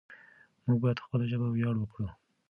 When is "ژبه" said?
1.31-1.47